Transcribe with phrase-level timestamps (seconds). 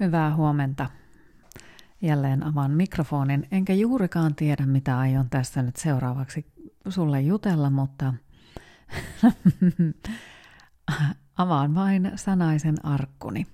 [0.00, 0.90] Hyvää huomenta.
[2.00, 6.46] Jälleen avaan mikrofonin, enkä juurikaan tiedä, mitä aion tässä nyt seuraavaksi
[6.88, 8.14] sulle jutella, mutta
[11.36, 13.46] avaan vain sanaisen arkkuni.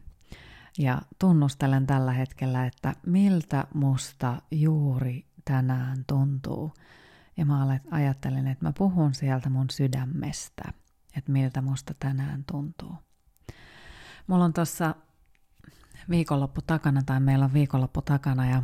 [0.79, 6.73] Ja tunnustelen tällä hetkellä, että miltä musta juuri tänään tuntuu.
[7.37, 10.63] Ja mä ajattelen, että mä puhun sieltä mun sydämestä,
[11.17, 12.95] että miltä musta tänään tuntuu.
[14.27, 14.95] Mulla on tuossa
[16.11, 18.63] viikonloppu takana, tai meillä on viikonloppu takana, ja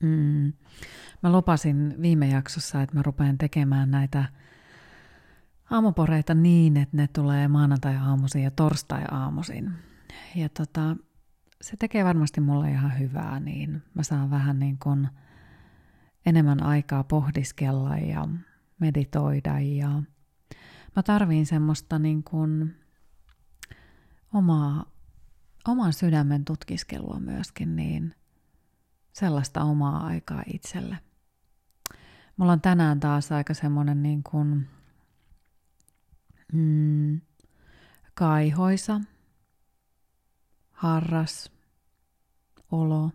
[0.00, 0.52] mm,
[1.22, 4.24] mä lupasin viime jaksossa, että mä rupean tekemään näitä
[5.70, 9.70] aamuporeita niin, että ne tulee maanantai-aamuisin ja torstai-aamuisin.
[10.34, 10.96] Ja tota,
[11.60, 15.08] se tekee varmasti mulle ihan hyvää, niin mä saan vähän niin kuin
[16.26, 18.28] enemmän aikaa pohdiskella ja
[18.80, 20.02] meditoida ja
[20.96, 22.76] mä tarviin semmoista niin kuin
[24.34, 24.91] omaa
[25.68, 28.14] oman sydämen tutkiskelua myöskin, niin
[29.12, 30.98] sellaista omaa aikaa itselle.
[32.36, 34.68] Mulla on tänään taas aika semmoinen niin kuin,
[36.52, 37.20] mm,
[38.14, 39.00] kaihoisa,
[40.70, 41.52] harras
[42.70, 43.10] olo.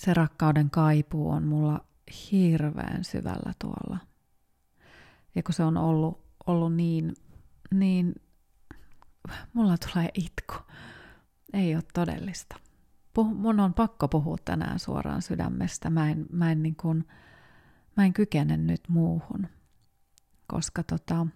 [0.00, 1.84] Se rakkauden kaipuu on mulla
[2.32, 3.98] hirveän syvällä tuolla.
[5.34, 7.14] Ja kun se on ollut, ollut niin,
[7.74, 8.14] niin
[9.52, 10.54] mulla tulee itku.
[11.52, 12.56] Ei ole todellista.
[13.14, 15.90] Puh, mun on pakko puhua tänään suoraan sydämestä.
[15.90, 17.08] Mä en, mä en, niin kuin,
[17.96, 19.46] mä en kykene nyt muuhun,
[20.46, 21.26] koska tota,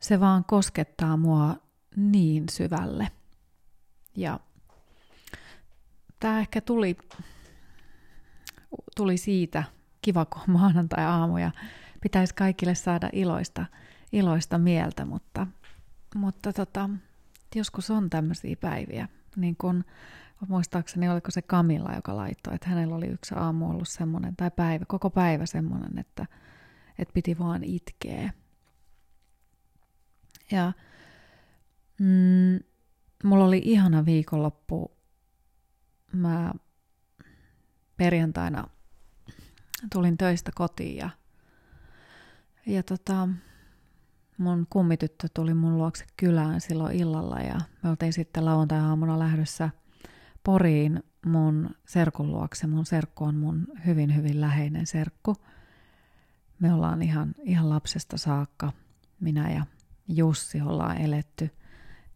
[0.00, 1.56] se vaan koskettaa mua
[1.96, 3.08] niin syvälle.
[4.16, 4.40] Ja
[6.20, 6.96] tämä ehkä tuli,
[8.96, 9.64] tuli siitä,
[10.02, 11.50] kiva kun maanantai-aamu ja
[12.00, 13.66] pitäisi kaikille saada iloista–
[14.14, 15.46] iloista mieltä, mutta,
[16.14, 16.90] mutta tota,
[17.54, 19.08] joskus on tämmöisiä päiviä.
[19.36, 19.84] Niin kun,
[20.48, 24.84] muistaakseni oliko se Kamilla, joka laittoi, että hänellä oli yksi aamu ollut semmoinen, tai päivä,
[24.88, 26.26] koko päivä semmoinen, että,
[26.98, 28.32] että piti vaan itkeä.
[30.50, 30.72] Ja
[32.00, 32.58] mm,
[33.24, 34.96] mulla oli ihana viikonloppu.
[36.12, 36.52] Mä
[37.96, 38.68] perjantaina
[39.92, 41.10] tulin töistä kotiin ja,
[42.66, 43.28] ja tota,
[44.38, 49.70] mun kummityttö tuli mun luokse kylään silloin illalla ja me oltiin sitten lauantai-aamuna lähdössä
[50.44, 52.66] Poriin mun serkun luokse.
[52.66, 55.36] Mun serkku on mun hyvin hyvin läheinen serkku.
[56.58, 58.72] Me ollaan ihan, ihan lapsesta saakka,
[59.20, 59.66] minä ja
[60.08, 61.50] Jussi ollaan eletty,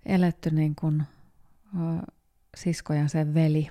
[0.06, 1.02] eletty niin kuin
[1.74, 2.12] ö,
[2.56, 3.68] sisko ja sen veli.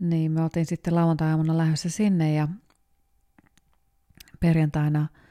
[0.00, 2.48] Niin me oltiin sitten lauantai-aamuna lähdössä sinne ja
[4.40, 5.08] perjantaina–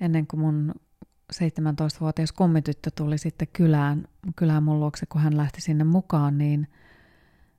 [0.00, 0.74] ennen kuin mun
[1.34, 6.68] 17-vuotias kommityttö tuli sitten kylään, kylään mun luokse, kun hän lähti sinne mukaan, niin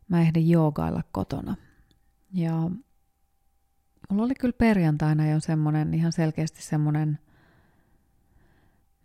[0.07, 1.55] mä ehdin joogailla kotona.
[2.33, 2.71] Ja
[4.09, 7.19] mulla oli kyllä perjantaina jo semmoinen, ihan selkeästi semmoinen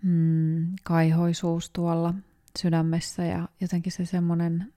[0.02, 2.14] mm, kaihoisuus tuolla
[2.58, 4.72] sydämessä ja jotenkin se semmoinen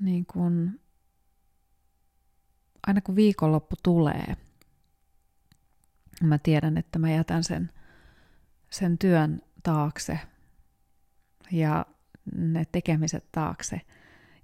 [0.00, 0.80] niin kuin,
[2.86, 4.36] aina kun viikonloppu tulee,
[6.22, 7.70] mä tiedän, että mä jätän sen,
[8.70, 10.18] sen työn taakse
[11.52, 11.86] ja
[12.34, 13.80] ne tekemiset taakse.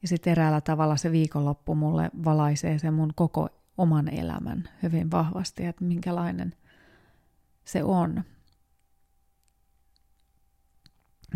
[0.02, 5.66] Ja sitten eräällä tavalla se viikonloppu mulle valaisee sen mun koko oman elämän hyvin vahvasti,
[5.66, 6.54] että minkälainen
[7.64, 8.24] se on.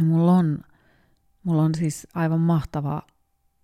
[0.03, 0.59] Mulla on,
[1.43, 3.03] mulla on siis aivan mahtava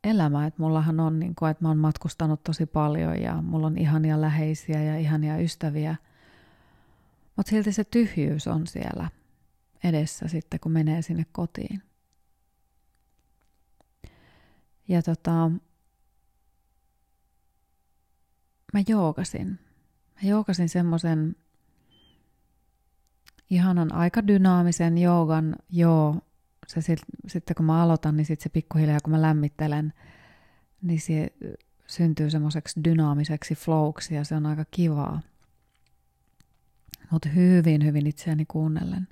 [0.05, 3.79] elämä, että mullahan on, niin kuin, että mä oon matkustanut tosi paljon ja mulla on
[3.79, 5.97] ihania läheisiä ja ihania ystäviä–
[7.37, 9.11] mutta silti se tyhjyys on siellä
[9.85, 11.83] edessä sitten, kun menee sinne kotiin.
[14.89, 15.51] Ja tota,
[18.73, 19.59] mä joogasin.
[20.15, 21.37] Mä joogasin semmoisen
[23.51, 26.17] ihanan aika dynaamisen joogan, joo,
[26.67, 29.93] se sit, sitten kun mä aloitan, niin sitten se pikkuhiljaa kun mä lämmittelen,
[30.83, 31.33] niin se
[31.87, 35.21] syntyy semmoiseksi dynaamiseksi flowksi ja se on aika kivaa
[37.13, 39.09] mutta hyvin, hyvin itseäni kuunnellen.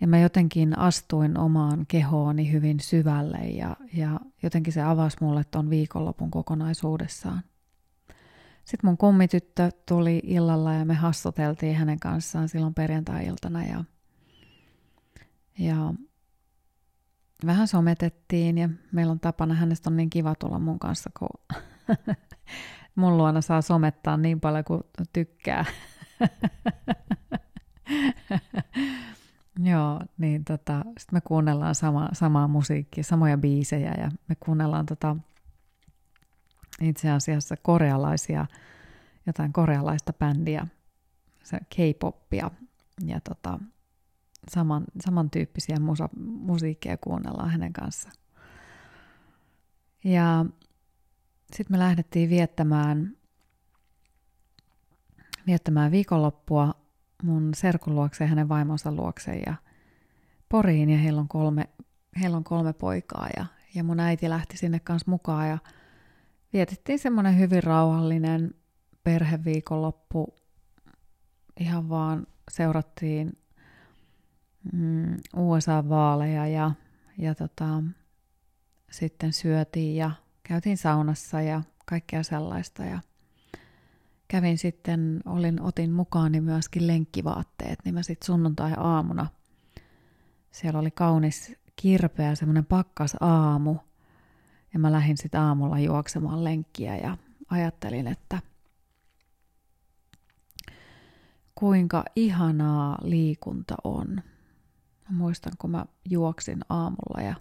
[0.00, 5.70] Ja mä jotenkin astuin omaan kehooni hyvin syvälle ja, ja jotenkin se avasi mulle ton
[5.70, 7.42] viikonlopun kokonaisuudessaan.
[8.64, 13.84] Sitten mun kummityttö tuli illalla ja me hassuteltiin hänen kanssaan silloin perjantai-iltana ja,
[15.58, 15.94] ja
[17.46, 21.56] vähän sometettiin ja meillä on tapana, hänestä on niin kiva tulla mun kanssa, kun
[22.94, 24.82] mun luona saa somettaa niin paljon kuin
[25.12, 25.64] tykkää.
[30.18, 35.16] niin tota, sitten me kuunnellaan sama, samaa musiikkia, samoja biisejä ja me kuunnellaan tota,
[36.80, 38.46] itse asiassa korealaisia,
[39.26, 40.66] jotain korealaista bändiä,
[41.42, 42.50] se K-poppia
[43.06, 43.58] ja tota,
[44.48, 48.10] saman, samantyyppisiä musa, musiikkia kuunnellaan hänen kanssa.
[50.04, 50.46] Ja
[51.52, 53.16] sitten me lähdettiin viettämään,
[55.50, 56.74] viettämään viikonloppua
[57.22, 59.54] mun serkun luokse ja hänen vaimonsa luokse ja
[60.48, 61.68] Poriin ja heillä on kolme,
[62.20, 65.58] heillä on kolme poikaa ja, ja mun äiti lähti sinne kanssa mukaan ja
[66.52, 68.54] vietettiin semmoinen hyvin rauhallinen
[69.04, 70.34] perheviikonloppu.
[71.60, 73.38] Ihan vaan seurattiin
[74.72, 76.70] mm, USA-vaaleja ja,
[77.18, 77.82] ja tota,
[78.90, 80.10] sitten syötiin ja
[80.42, 82.84] käytiin saunassa ja kaikkea sellaista.
[82.84, 83.00] Ja
[84.30, 89.26] kävin sitten, olin, otin mukaani myöskin lenkkivaatteet, niin mä sitten sunnuntai-aamuna,
[90.50, 93.76] siellä oli kaunis kirpeä, semmoinen pakkas aamu,
[94.72, 97.16] ja mä lähdin sitten aamulla juoksemaan lenkkiä ja
[97.50, 98.40] ajattelin, että
[101.54, 104.08] kuinka ihanaa liikunta on.
[105.08, 107.34] Mä muistan, kun mä juoksin aamulla ja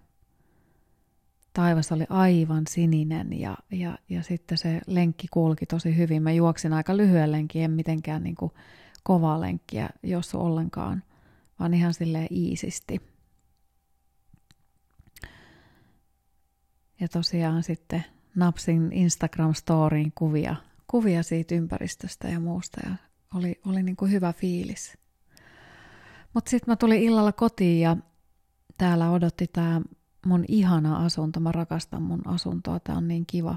[1.53, 6.23] taivas oli aivan sininen ja, ja, ja sitten se lenkki kulki tosi hyvin.
[6.23, 8.51] Mä juoksin aika lyhyen lenkin, en mitenkään niin kuin
[9.03, 11.03] kovaa lenkkiä, jos ollenkaan,
[11.59, 13.01] vaan ihan silleen iisisti.
[16.99, 18.05] Ja tosiaan sitten
[18.35, 20.55] napsin Instagram-storiin kuvia,
[20.87, 22.95] kuvia siitä ympäristöstä ja muusta ja
[23.35, 24.97] oli, oli niin kuin hyvä fiilis.
[26.33, 27.97] Mutta sitten mä tulin illalla kotiin ja
[28.77, 29.81] täällä odotti tämä
[30.25, 31.39] mun ihana asunto.
[31.39, 33.55] Mä rakastan mun asuntoa, tää on niin kiva.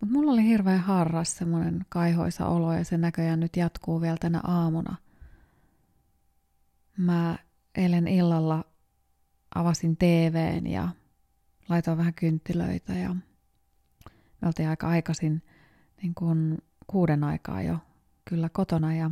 [0.00, 4.40] Mutta mulla oli hirveän harras semmoinen kaihoisa olo ja se näköjään nyt jatkuu vielä tänä
[4.44, 4.96] aamuna.
[6.96, 7.38] Mä
[7.74, 8.64] eilen illalla
[9.54, 10.88] avasin TVn ja
[11.68, 13.14] laitoin vähän kynttilöitä ja
[14.40, 15.42] me oltiin aika aikaisin
[16.02, 17.78] niin kuin kuuden aikaa jo
[18.24, 19.10] kyllä kotona ja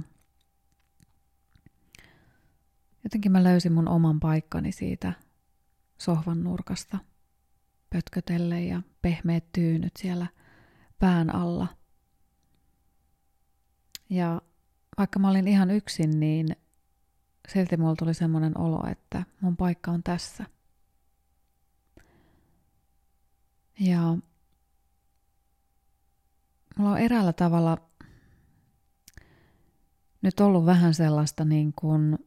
[3.04, 5.12] jotenkin mä löysin mun oman paikkani siitä
[5.98, 6.98] sohvan nurkasta
[7.90, 10.26] pötkötelle ja pehmeät tyynyt siellä
[10.98, 11.66] pään alla.
[14.10, 14.42] Ja
[14.98, 16.48] vaikka mä olin ihan yksin, niin
[17.48, 20.44] silti mulla tuli semmoinen olo, että mun paikka on tässä.
[23.80, 24.16] Ja
[26.78, 27.78] mulla on eräällä tavalla
[30.22, 32.18] nyt ollut vähän sellaista niin kuin,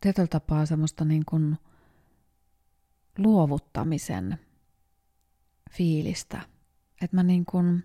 [0.00, 1.58] tietyllä tapaa semmoista niin kuin
[3.18, 4.38] luovuttamisen
[5.70, 6.40] fiilistä.
[7.02, 7.84] Että mä niin kuin,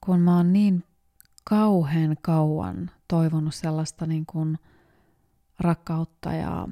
[0.00, 0.84] kun mä oon niin
[1.44, 4.58] kauhean kauan toivonut sellaista niin kuin
[5.60, 6.68] rakkautta ja,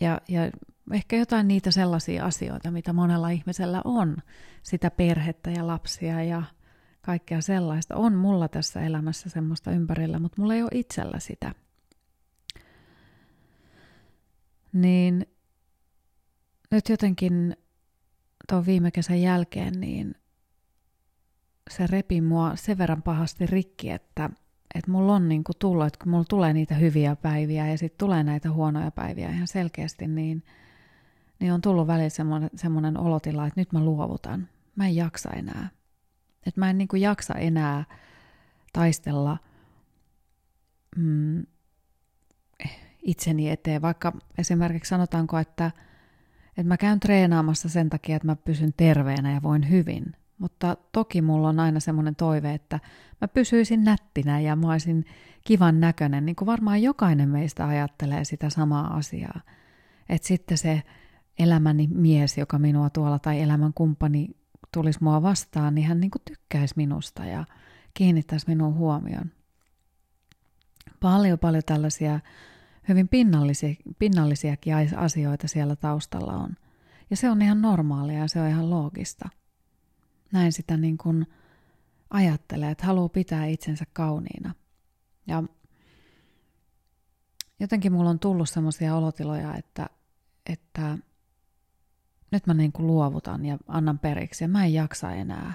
[0.00, 0.50] ja, ja
[0.92, 4.16] ehkä jotain niitä sellaisia asioita, mitä monella ihmisellä on,
[4.62, 6.42] sitä perhettä ja lapsia ja
[7.02, 7.96] kaikkea sellaista.
[7.96, 11.54] On mulla tässä elämässä semmoista ympärillä, mutta mulla ei ole itsellä sitä.
[14.72, 15.26] Niin
[16.70, 17.56] nyt jotenkin
[18.48, 20.14] tuon viime kesän jälkeen, niin
[21.70, 24.30] se repi mua sen verran pahasti rikki, että,
[24.74, 27.98] että mulla on niin kuin tullut, että kun mulla tulee niitä hyviä päiviä ja sitten
[27.98, 30.44] tulee näitä huonoja päiviä ihan selkeästi, niin,
[31.40, 34.48] niin on tullut välillä semmoinen, semmoinen olotila, että nyt mä luovutan.
[34.76, 35.68] Mä en jaksa enää.
[36.46, 37.84] Että mä en niin kuin jaksa enää
[38.72, 39.38] taistella
[40.96, 41.46] mm,
[43.02, 45.70] itseni eteen, vaikka esimerkiksi sanotaanko, että,
[46.48, 50.04] että mä käyn treenaamassa sen takia, että mä pysyn terveenä ja voin hyvin.
[50.38, 52.80] Mutta toki mulla on aina semmoinen toive, että
[53.20, 55.04] mä pysyisin nättinä ja mä olisin
[55.44, 59.40] kivan näköinen, niin kuin varmaan jokainen meistä ajattelee sitä samaa asiaa.
[60.08, 60.82] Että sitten se
[61.38, 64.28] elämäni mies, joka minua tuolla, tai elämän kumppani
[64.72, 67.44] tulisi mua vastaan, niin hän niin kuin tykkäisi minusta ja
[67.94, 69.30] kiinnittäisi minun huomioon.
[71.00, 72.20] Paljon paljon tällaisia
[72.88, 76.56] hyvin pinnallisia, pinnallisiakin asioita siellä taustalla on.
[77.10, 79.28] Ja se on ihan normaalia ja se on ihan loogista.
[80.32, 81.26] Näin sitä niin kuin
[82.10, 84.54] ajattelee, että haluaa pitää itsensä kauniina.
[85.26, 85.42] Ja
[87.60, 89.86] jotenkin mulla on tullut semmoisia olotiloja, että,
[90.46, 90.98] että
[92.30, 95.52] nyt mä niin kuin luovutan ja annan periksi ja mä en jaksa enää.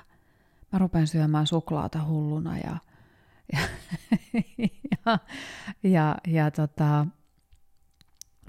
[0.72, 2.78] Mä rupean syömään suklaata hulluna ja,
[3.54, 3.60] ja,
[5.06, 5.20] ja,
[5.84, 7.08] ja, ja tota,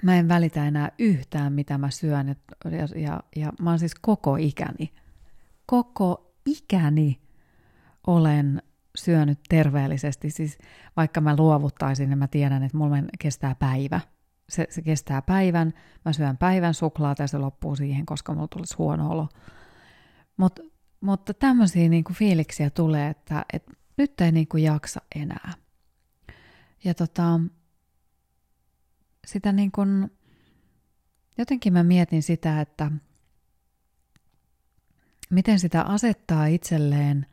[0.05, 2.29] mä en välitä enää yhtään, mitä mä syön.
[2.29, 2.35] Ja,
[2.71, 4.93] ja, ja, ja mä oon siis koko ikäni,
[5.67, 7.21] koko ikäni
[8.07, 8.63] olen
[8.99, 10.59] syönyt terveellisesti, siis
[10.97, 14.01] vaikka mä luovuttaisin, niin mä tiedän, että mulla kestää päivä.
[14.49, 15.73] Se, se kestää päivän,
[16.05, 19.29] mä syön päivän suklaata ja se loppuu siihen, koska mulla tulisi huono olo.
[20.37, 20.61] Mut,
[21.01, 25.53] mutta tämmöisiä niinku fiiliksiä tulee, että, että nyt ei niinku jaksa enää.
[26.85, 27.41] Ja tota,
[29.27, 30.11] sitä niin kuin,
[31.39, 32.93] jotenkin mä mietin sitä, että
[35.31, 37.27] miten sitä asettaa itselleen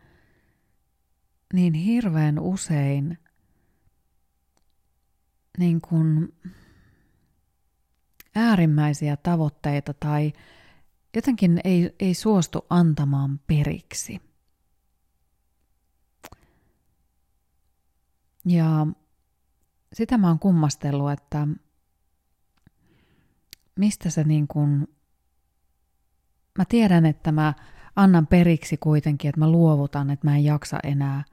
[1.54, 3.18] niin hirveän usein
[5.58, 6.34] niin kuin
[8.36, 10.34] äärimmäisiä tavoitteita tai
[11.16, 14.22] jotenkin ei, ei suostu antamaan periksi.
[18.46, 18.88] Ja
[19.94, 21.48] sitä mä oon kummastellut, että
[23.76, 24.88] mistä se niin kuin,
[26.58, 27.54] mä tiedän, että mä
[27.96, 31.24] annan periksi kuitenkin, että mä luovutan, että mä en jaksa enää,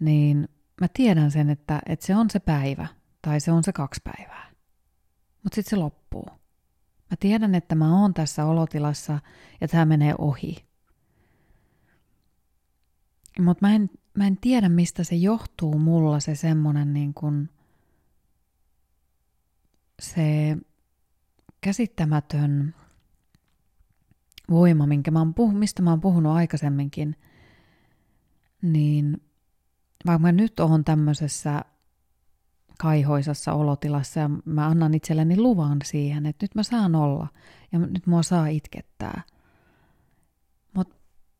[0.00, 0.48] niin
[0.80, 2.86] mä tiedän sen, että, että se on se päivä
[3.22, 4.50] tai se on se kaksi päivää.
[5.42, 6.26] Mutta sitten se loppuu.
[7.10, 9.18] Mä tiedän, että mä oon tässä olotilassa
[9.60, 10.56] ja tämä menee ohi.
[13.40, 17.48] Mutta mä en, mä en tiedä, mistä se johtuu mulla se semmonen niin kuin,
[20.02, 20.56] se
[21.60, 22.74] käsittämätön
[24.50, 27.16] voima, minkä mä oon puh- mistä mä oon puhunut aikaisemminkin,
[28.62, 29.22] niin
[30.06, 31.64] vaikka mä nyt oon tämmöisessä
[32.78, 37.28] kaihoisassa olotilassa ja mä annan itselleni luvan siihen, että nyt mä saan olla
[37.72, 39.22] ja nyt mua saa itkettää.
[40.74, 40.96] Mutta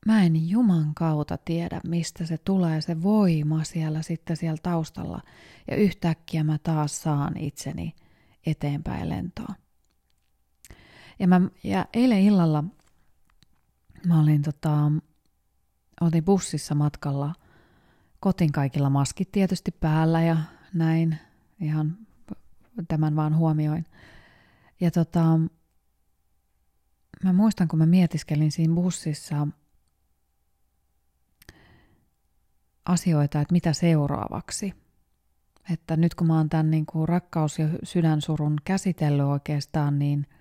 [0.06, 5.20] mä en Juman kautta tiedä, mistä se tulee se voima siellä sitten siellä taustalla
[5.70, 7.94] ja yhtäkkiä mä taas saan itseni
[8.46, 9.54] eteenpäin lentoon.
[11.20, 12.64] Ja, mä, ja eilen illalla
[14.06, 14.92] mä olin tota,
[16.00, 17.34] oltiin bussissa matkalla
[18.20, 20.36] kotin kaikilla maskit tietysti päällä ja
[20.74, 21.18] näin
[21.60, 21.98] ihan
[22.88, 23.84] tämän vaan huomioin.
[24.80, 25.40] Ja tota,
[27.24, 29.48] mä muistan, kun mä mietiskelin siinä bussissa
[32.84, 34.74] asioita, että mitä seuraavaksi.
[35.72, 40.26] Että nyt kun mä oon tämän niin kuin rakkaus- ja sydänsurun käsitellyt oikeastaan, niin–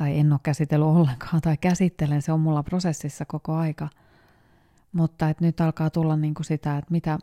[0.00, 3.88] tai en ole käsitellyt ollenkaan tai käsittelen, se on mulla prosessissa koko aika.
[4.92, 7.18] Mutta et nyt alkaa tulla niin kuin sitä, että mitä,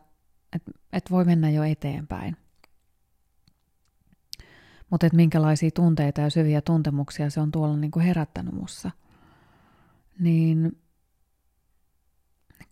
[0.53, 2.37] et, et voi mennä jo eteenpäin.
[4.89, 8.91] Mutta että minkälaisia tunteita ja syviä tuntemuksia se on tuolla niin kuin herättänyt mussa.
[10.19, 10.81] Niin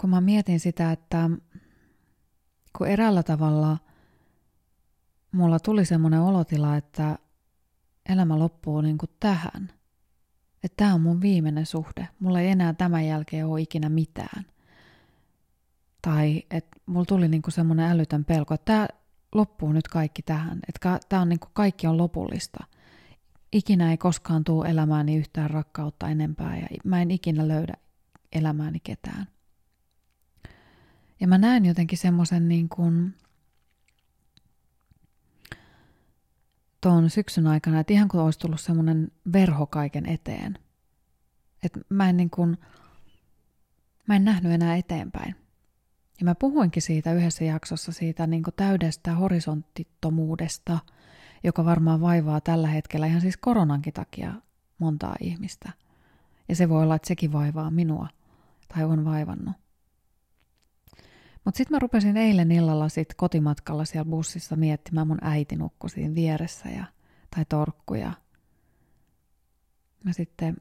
[0.01, 1.29] kun mä mietin sitä, että
[2.77, 3.77] kun eräällä tavalla
[5.31, 7.19] mulla tuli semmoinen olotila, että
[8.09, 9.71] elämä loppuu niin kuin tähän–
[10.65, 12.07] että tämä on mun viimeinen suhde.
[12.19, 14.45] Mulla ei enää tämän jälkeen ole ikinä mitään.
[16.01, 18.87] Tai että mulla tuli niinku semmoinen älytön pelko, että tämä
[19.35, 20.59] loppuu nyt kaikki tähän.
[20.67, 22.63] Että tämä on niinku kaikki on lopullista.
[23.53, 27.73] Ikinä ei koskaan tule elämääni yhtään rakkautta enempää ja mä en ikinä löydä
[28.33, 29.27] elämääni ketään.
[31.19, 33.13] Ja mä näen jotenkin semmoisen niin kuin
[36.85, 40.59] tuon syksyn aikana, että ihan kuin olisi tullut semmoinen verho kaiken eteen.
[41.63, 42.57] Että mä en niin kuin,
[44.07, 45.35] mä en nähnyt enää eteenpäin.
[46.19, 50.79] Ja mä puhuinkin siitä yhdessä jaksossa siitä niin kuin täydestä horisonttittomuudesta,
[51.43, 54.33] joka varmaan vaivaa tällä hetkellä ihan siis koronankin takia
[54.77, 55.71] montaa ihmistä.
[56.49, 58.07] Ja se voi olla, että sekin vaivaa minua
[58.73, 59.55] tai on vaivannut.
[61.45, 66.15] Mutta sitten mä rupesin eilen illalla sit kotimatkalla siellä bussissa miettimään, mun äiti nukkui siinä
[66.15, 66.85] vieressä ja,
[67.35, 68.11] tai torkkuja.
[70.03, 70.57] Mä sitten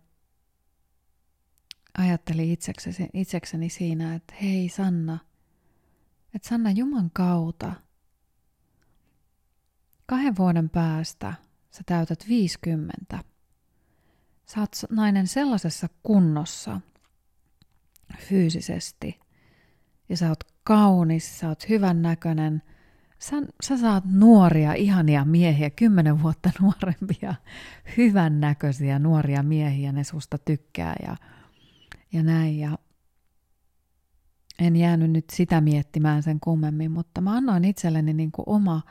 [1.98, 5.18] ajattelin itsekseni, itsekseni siinä, että hei Sanna,
[6.34, 7.72] että Sanna Juman kautta
[10.06, 11.34] kahden vuoden päästä
[11.70, 13.24] sä täytät 50.
[14.46, 16.80] Sä oot nainen sellaisessa kunnossa
[18.18, 19.23] fyysisesti
[20.08, 22.62] ja sä oot kaunis, sä oot hyvän näköinen.
[23.18, 27.34] Sä, sä saat nuoria, ihania miehiä, kymmenen vuotta nuorempia,
[27.96, 31.16] hyvän näköisiä nuoria miehiä, ne susta tykkää ja,
[32.12, 32.58] ja näin.
[32.58, 32.78] Ja
[34.58, 38.82] en jäänyt nyt sitä miettimään sen kummemmin, mutta mä annoin itselleni niin kuin oma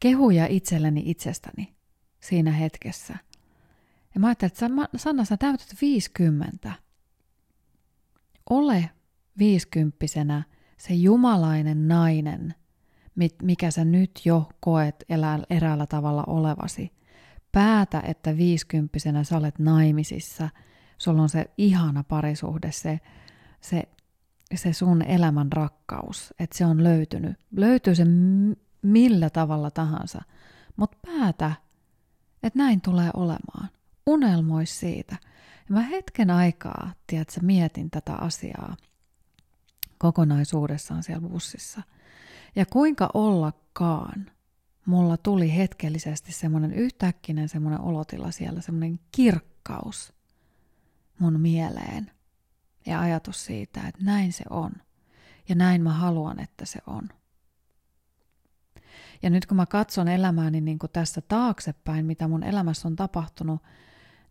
[0.00, 1.74] kehuja itselleni itsestäni
[2.20, 3.14] siinä hetkessä.
[4.14, 6.72] Ja mä ajattelin, että Sanna, sä täytät 50.
[8.50, 8.90] Ole
[9.38, 10.42] viisikymppisenä–
[10.78, 12.54] se jumalainen nainen,
[13.42, 16.92] mikä sä nyt jo koet elää eräällä tavalla olevasi.
[17.52, 20.48] Päätä, että viisikymppisenä sä olet naimisissa,
[20.98, 23.00] sulla on se ihana parisuhde, se,
[23.60, 23.82] se
[24.54, 27.36] se sun elämän rakkaus, että se on löytynyt.
[27.56, 28.04] Löytyy se
[28.82, 30.22] millä tavalla tahansa,
[30.76, 31.52] mutta päätä,
[32.42, 33.68] että näin tulee olemaan.
[34.06, 35.16] Unelmoi siitä.
[35.68, 38.76] Ja mä hetken aikaa, tiedätkö, mietin tätä asiaa
[39.98, 41.82] kokonaisuudessaan siellä bussissa.
[42.56, 44.30] Ja kuinka ollakaan–
[44.88, 50.12] mulla tuli hetkellisesti semmoinen yhtäkkinen semmoinen olotila siellä, semmoinen kirkkaus
[51.18, 52.10] mun mieleen
[52.86, 54.72] ja ajatus siitä, että näin se on
[55.48, 57.08] ja näin mä haluan, että se on.
[59.22, 63.62] Ja nyt kun mä katson elämääni niin kuin tässä taaksepäin, mitä mun elämässä on tapahtunut,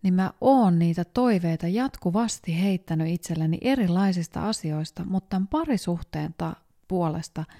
[0.04, 6.56] niin mä oon niitä toiveita jatkuvasti heittänyt itselleni erilaisista asioista, mutta tämän parisuhteen ta-
[6.88, 7.44] puolesta–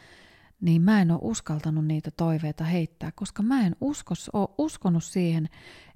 [0.62, 5.50] niin mä en ole uskaltanut niitä toiveita heittää, koska mä en uskos, ole uskonut siihen,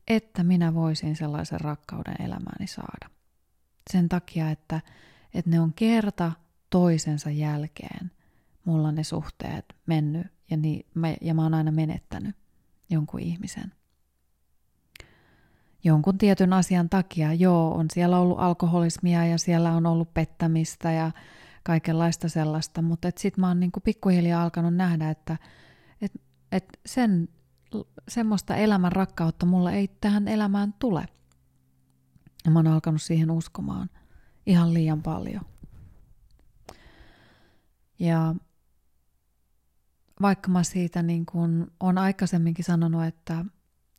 [0.07, 3.09] että minä voisin sellaisen rakkauden elämääni saada.
[3.89, 4.81] Sen takia, että,
[5.33, 6.31] että ne on kerta
[6.69, 8.11] toisensa jälkeen
[8.65, 12.35] mulla ne suhteet mennyt ja, niin, mä, ja mä oon aina menettänyt
[12.89, 13.73] jonkun ihmisen.
[15.83, 21.11] Jonkun tietyn asian takia, joo, on siellä ollut alkoholismia ja siellä on ollut pettämistä ja
[21.63, 25.37] kaikenlaista sellaista, mutta sitten mä oon niinku pikkuhiljaa alkanut nähdä, että
[26.01, 26.21] et,
[26.51, 27.29] et sen,
[28.07, 31.05] semmoista elämän rakkautta mulla ei tähän elämään tule.
[32.45, 33.89] Ja mä oon alkanut siihen uskomaan
[34.45, 35.45] ihan liian paljon.
[37.99, 38.35] Ja
[40.21, 43.45] vaikka mä siitä niin kun on aikaisemminkin sanonut, että,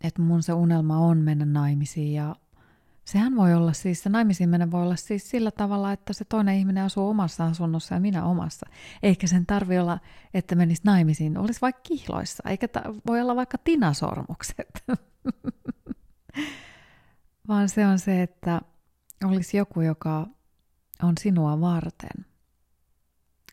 [0.03, 2.37] että mun se unelma on mennä naimisiin ja
[3.05, 6.57] Sehän voi olla siis, se naimisiin menen voi olla siis sillä tavalla, että se toinen
[6.57, 8.67] ihminen asuu omassa asunnossa ja minä omassa.
[9.03, 9.99] Eikä sen tarvi olla,
[10.35, 14.85] että menisi naimisiin, olisi vaikka kihloissa, eikä ta- voi olla vaikka tinasormukset.
[17.49, 18.61] Vaan se on se, että
[19.25, 20.27] olisi joku, joka
[21.03, 22.27] on sinua varten.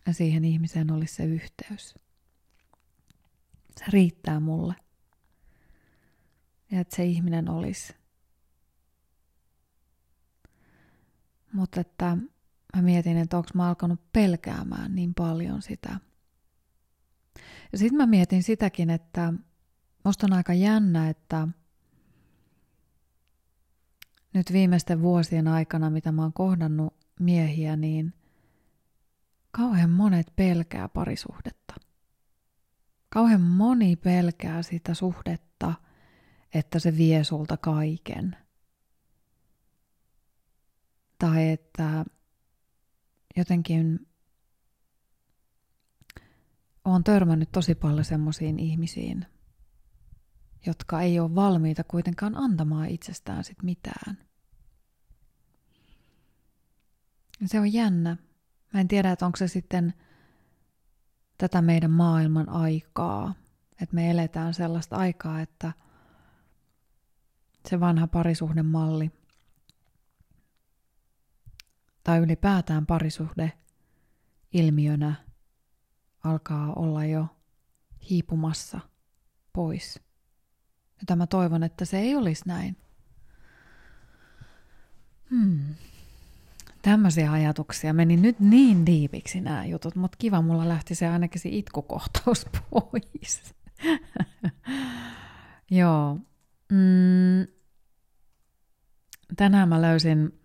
[0.08, 1.96] Ja siihen ihmiseen olisi se yhteys.
[3.78, 4.76] Se riittää mulle.
[6.72, 8.00] Ja että se ihminen olisi
[11.54, 12.18] Mutta että
[12.76, 16.00] mä mietin, että onko mä alkanut pelkäämään niin paljon sitä.
[17.72, 19.34] Ja sitten mä mietin sitäkin, että
[20.04, 21.48] musta on aika jännä, että
[24.34, 28.14] nyt viimeisten vuosien aikana, mitä mä oon kohdannut miehiä, niin
[29.52, 31.74] kauhean monet pelkää parisuhdetta.
[33.10, 35.49] Kauhean moni pelkää sitä suhdetta,
[36.54, 38.36] että se vie sulta kaiken–
[41.20, 42.06] tai että
[43.38, 44.08] jotenkin
[46.86, 49.26] olen törmännyt tosi paljon semmoisiin ihmisiin,
[50.66, 54.18] jotka ei ole valmiita kuitenkaan antamaan itsestään sit mitään.
[57.46, 58.18] Se on jännä.
[58.74, 59.94] Mä en tiedä, että onko se sitten
[61.38, 63.34] tätä meidän maailman aikaa,
[63.82, 65.74] että me eletään sellaista aikaa, että
[67.68, 69.12] se vanha parisuhdemalli
[72.04, 73.52] tai ylipäätään parisuhde
[74.54, 75.16] ilmiönä
[76.24, 77.28] alkaa olla jo
[78.10, 78.80] hiipumassa
[79.54, 80.00] pois.
[81.10, 82.78] Ja mä toivon, että se ei olisi näin.
[85.30, 85.60] Hmm.
[86.82, 87.94] Tämmöisiä ajatuksia.
[87.94, 93.56] Meni nyt niin diipiksi nämä jutut, mutta kiva, mulla lähti se ainakin se itkukohtaus pois.
[95.72, 96.20] Joo.
[96.72, 97.48] Mm.
[99.36, 100.40] Tänään mä löysin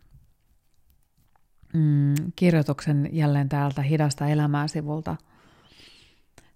[1.74, 5.16] mm, kirjoituksen jälleen täältä Hidasta elämää sivulta.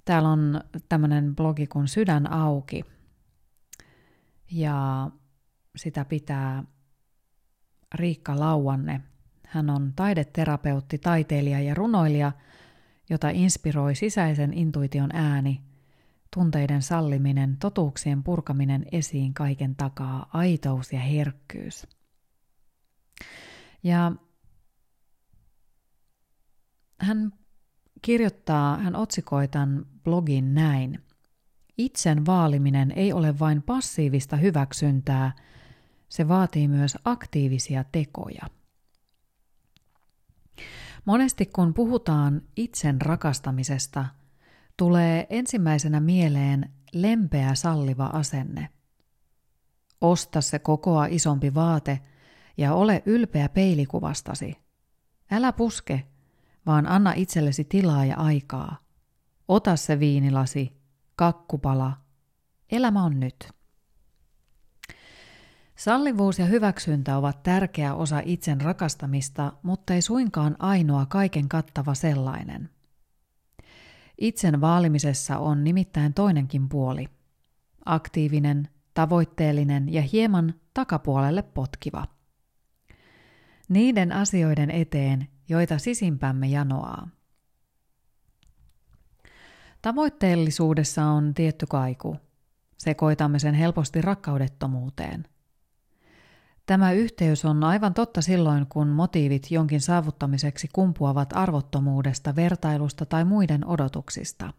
[0.05, 2.85] Täällä on tämmöinen blogi kuin Sydän auki.
[4.51, 5.11] Ja
[5.77, 6.65] sitä pitää
[7.95, 9.01] Riikka Lauanne.
[9.47, 12.33] Hän on taideterapeutti, taiteilija ja runoilija,
[13.11, 15.68] jota inspiroi sisäisen intuition ääni,
[16.35, 21.87] tunteiden salliminen, totuuksien purkaminen esiin kaiken takaa, aitous ja herkkyys.
[23.83, 24.12] Ja
[27.01, 27.33] hän
[28.03, 31.05] kirjoittaa, hän otsikoi tämän blogin näin.
[31.79, 35.33] Itsen vaaliminen ei ole vain passiivista hyväksyntää,
[36.09, 38.47] se vaatii myös aktiivisia tekoja.
[41.05, 44.05] Monesti kun puhutaan itsen rakastamisesta,
[44.79, 48.69] tulee ensimmäisenä mieleen lempeä salliva asenne.
[50.01, 52.01] Osta se kokoa isompi vaate
[52.57, 54.55] ja ole ylpeä peilikuvastasi.
[55.31, 56.07] Älä puske,
[56.67, 58.77] vaan anna itsellesi tilaa ja aikaa.
[59.49, 60.77] Ota se viinilasi,
[61.17, 61.93] kakkupala.
[62.71, 63.49] Elämä on nyt.
[65.77, 72.71] Sallivuus ja hyväksyntä ovat tärkeä osa itsen rakastamista, mutta ei suinkaan ainoa kaiken kattava sellainen.
[74.19, 77.09] Itsen vaalimisessa on nimittäin toinenkin puoli.
[77.85, 82.07] Aktiivinen, tavoitteellinen ja hieman takapuolelle potkiva.
[83.69, 87.09] Niiden asioiden eteen, joita sisimpämme janoaa.
[89.83, 92.17] Tavoitteellisuudessa on tietty kaiku.
[92.79, 95.25] Sekoitamme sen helposti rakkaudettomuuteen–
[96.69, 103.67] Tämä yhteys on aivan totta silloin, kun motiivit jonkin saavuttamiseksi kumpuavat arvottomuudesta, vertailusta tai muiden
[103.67, 104.53] odotuksista.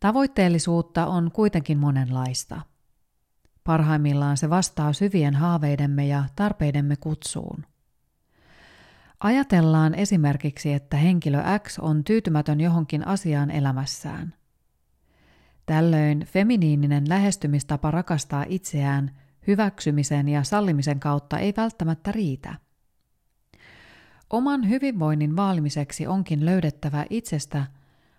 [0.00, 2.60] Tavoitteellisuutta on kuitenkin monenlaista.
[3.64, 7.64] Parhaimmillaan se vastaa syvien haaveidemme ja tarpeidemme kutsuun.
[9.20, 14.34] Ajatellaan esimerkiksi, että henkilö X on tyytymätön johonkin asiaan elämässään.
[15.66, 19.10] Tällöin feminiininen lähestymistapa rakastaa itseään–
[19.48, 22.54] hyväksymisen ja sallimisen kautta ei välttämättä riitä.
[24.30, 27.66] Oman hyvinvoinnin vaalimiseksi onkin löydettävä itsestä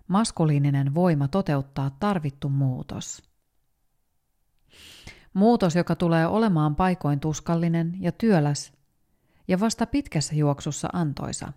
[0.08, 3.24] maskuliininen voima toteuttaa tarvittu muutos.
[5.34, 8.74] Muutos, joka tulee olemaan paikoin tuskallinen ja työläs
[9.48, 11.54] ja vasta pitkässä juoksussa antoisa.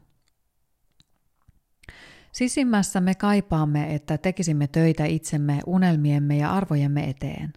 [2.32, 7.52] Sisimmässä me kaipaamme, että tekisimme töitä itsemme, unelmiemme ja arvojemme eteen.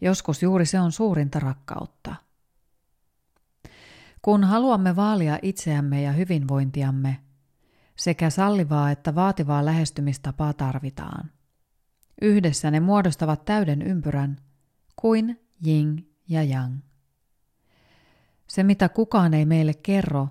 [0.00, 2.14] Joskus juuri se on suurinta rakkautta.
[4.22, 7.20] Kun haluamme vaalia itseämme ja hyvinvointiamme,
[7.96, 11.30] sekä sallivaa että vaativaa lähestymistapaa tarvitaan.
[12.22, 14.36] Yhdessä ne muodostavat täyden ympyrän,
[14.96, 16.78] kuin jing ja yang.
[18.48, 20.28] Se, mitä kukaan ei meille kerro,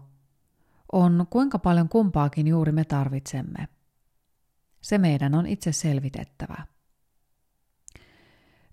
[0.91, 3.67] on kuinka paljon kumpaakin juuri me tarvitsemme.
[4.82, 6.74] Se meidän on itse selvitettävä.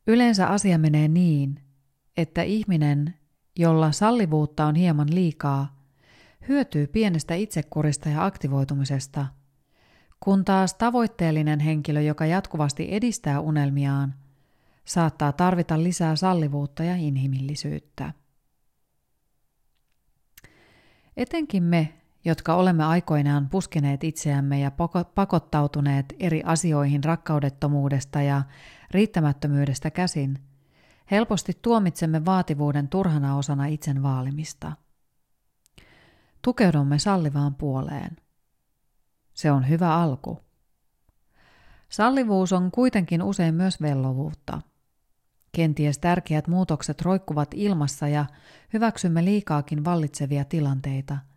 [0.06, 1.60] Yleensä asia menee niin,
[2.16, 3.14] että ihminen,
[3.58, 5.82] jolla sallivuutta on hieman liikaa,
[6.48, 9.26] hyötyy pienestä itsekurista ja aktivoitumisesta,
[10.20, 14.14] kun taas tavoitteellinen henkilö, joka jatkuvasti edistää unelmiaan,
[14.84, 18.12] saattaa tarvita lisää sallivuutta ja inhimillisyyttä.
[21.16, 24.70] Etenkin me, jotka olemme aikoinaan puskeneet itseämme ja
[25.14, 28.42] pakottautuneet eri asioihin rakkaudettomuudesta ja
[28.94, 30.38] riittämättömyydestä käsin,
[31.10, 34.72] helposti tuomitsemme vaativuuden turhana osana itsen vaalimista.
[36.42, 38.16] Tukeudumme sallivaan puoleen.
[39.34, 40.38] Se on hyvä alku.
[41.88, 44.60] Sallivuus on kuitenkin usein myös vellovuutta.
[45.52, 48.26] Kenties tärkeät muutokset roikkuvat ilmassa ja
[48.72, 51.18] hyväksymme liikaakin vallitsevia tilanteita–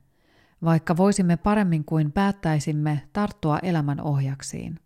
[0.66, 4.80] vaikka voisimme paremmin kuin päättäisimme tarttua elämän ohjaksiin.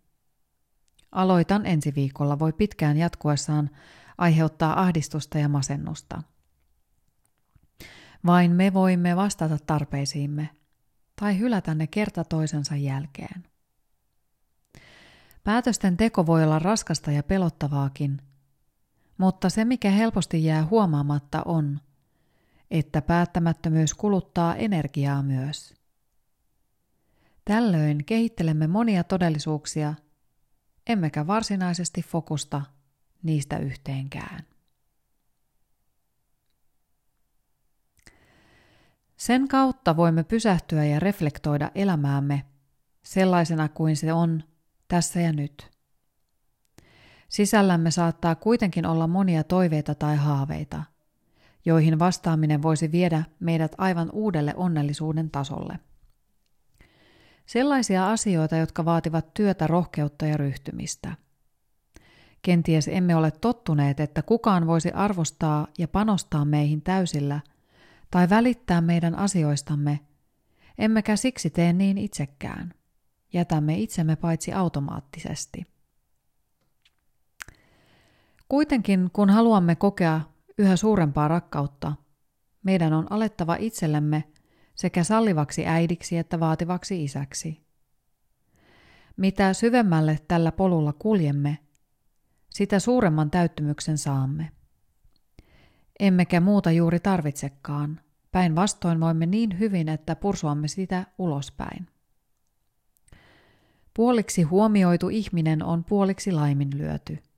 [1.12, 3.70] Aloitan ensi viikolla voi pitkään jatkuessaan
[4.18, 6.22] aiheuttaa ahdistusta ja masennusta.
[8.26, 10.48] Vain me voimme vastata tarpeisiimme
[11.20, 13.44] tai hylätä ne kerta toisensa jälkeen.
[15.44, 18.22] Päätösten teko voi olla raskasta ja pelottavaakin,
[19.18, 21.80] mutta se mikä helposti jää huomaamatta on,
[22.70, 25.74] että päättämättömyys kuluttaa energiaa myös.
[27.44, 29.94] Tällöin kehittelemme monia todellisuuksia,
[30.90, 32.62] emmekä varsinaisesti fokusta
[33.22, 34.44] niistä yhteenkään.
[39.16, 42.44] Sen kautta voimme pysähtyä ja reflektoida elämäämme
[43.02, 44.44] sellaisena kuin se on
[44.88, 45.70] tässä ja nyt.
[47.28, 50.84] Sisällämme saattaa kuitenkin olla monia toiveita tai haaveita–
[51.64, 55.78] joihin vastaaminen voisi viedä meidät aivan uudelle onnellisuuden tasolle.
[57.50, 61.16] Sellaisia asioita, jotka vaativat työtä, rohkeutta ja ryhtymistä.
[62.42, 67.40] Kenties emme ole tottuneet, että kukaan voisi arvostaa ja panostaa meihin täysillä
[68.10, 70.00] tai välittää meidän asioistamme,
[70.78, 72.74] emmekä siksi tee niin itsekään.
[73.32, 75.66] Jätämme itsemme paitsi automaattisesti.
[78.48, 80.20] Kuitenkin kun haluamme kokea
[80.58, 81.92] yhä suurempaa rakkautta,
[82.62, 84.24] meidän on alettava itsellemme
[84.80, 87.60] sekä sallivaksi äidiksi että vaativaksi isäksi.
[89.16, 91.58] Mitä syvemmälle tällä polulla kuljemme,
[92.50, 94.50] sitä suuremman täyttymyksen saamme.
[96.00, 98.00] Emmekä muuta juuri tarvitsekaan.
[98.32, 101.86] Päinvastoin voimme niin hyvin, että pursuamme sitä ulospäin.
[103.94, 107.18] Puoliksi huomioitu ihminen on puoliksi laiminlyöty–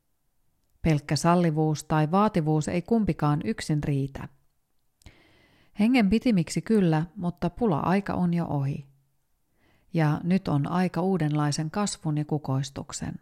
[0.83, 4.29] Pelkkä sallivuus tai vaativuus ei kumpikaan yksin riitä.
[5.81, 8.87] Hengen pitimiksi kyllä, mutta pula-aika on jo ohi.
[9.95, 13.15] Ja nyt on aika uudenlaisen kasvun ja kukoistuksen.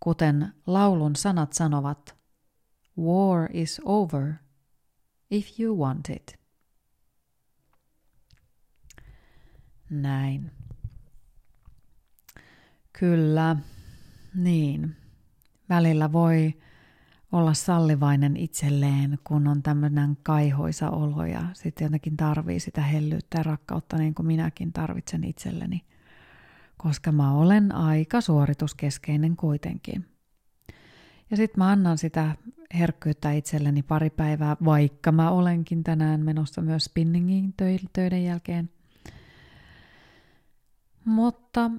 [0.00, 2.20] Kuten laulun sanat sanovat,
[2.98, 4.34] War is over
[5.30, 6.40] if you want it.
[9.90, 10.50] Näin.
[12.92, 13.56] Kyllä,
[14.34, 14.96] niin.
[15.68, 16.54] Välillä voi
[17.32, 23.42] olla sallivainen itselleen, kun on tämmöinen kaihoisa olo ja sitten jotenkin tarvii sitä hellyyttä ja
[23.42, 25.84] rakkautta niin kuin minäkin tarvitsen itselleni,
[26.76, 30.06] koska mä olen aika suorituskeskeinen kuitenkin.
[31.30, 32.36] Ja sitten mä annan sitä
[32.74, 37.54] herkkyyttä itselleni pari päivää, vaikka mä olenkin tänään menossa myös spinningiin
[37.92, 38.70] töiden jälkeen.
[41.04, 41.70] Mutta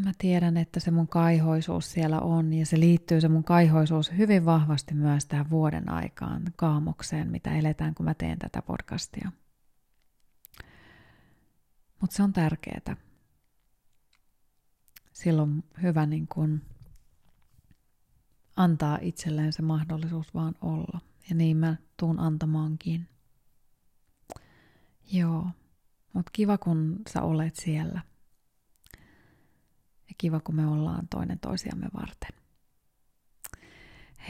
[0.00, 4.44] mä tiedän, että se mun kaihoisuus siellä on ja se liittyy se mun kaihoisuus hyvin
[4.44, 9.32] vahvasti myös tähän vuoden aikaan kaamokseen, mitä eletään, kun mä teen tätä podcastia.
[12.00, 12.96] Mutta se on tärkeää.
[15.12, 16.62] Silloin hyvä niin kun
[18.56, 21.00] antaa itselleen se mahdollisuus vaan olla.
[21.28, 23.08] Ja niin mä tuun antamaankin.
[25.12, 25.46] Joo,
[26.12, 28.00] mutta kiva kun sä olet siellä–
[30.08, 32.44] ja kiva, kun me ollaan toinen toisiamme varten.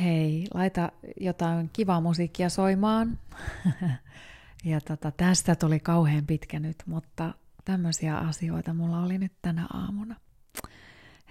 [0.00, 3.18] Hei, laita jotain kivaa musiikkia soimaan.
[4.64, 7.34] ja tota, tästä tuli kauhean pitkä nyt, mutta
[7.64, 10.16] tämmöisiä asioita mulla oli nyt tänä aamuna.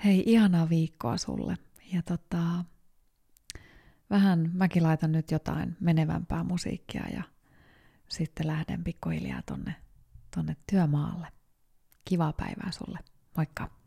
[0.04, 1.58] Hei, ihanaa viikkoa sulle.
[1.94, 2.64] Ja tota,
[4.10, 7.24] vähän mäkin laitan nyt jotain menevämpää musiikkia ja
[8.10, 9.76] sitten lähden pikkuhiljaa tonne,
[10.36, 11.28] tonne työmaalle.
[12.06, 13.00] Kivaa päivää sulle.
[13.38, 13.83] Moikka!